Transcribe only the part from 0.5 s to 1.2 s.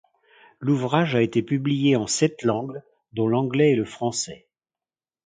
L'ouvrage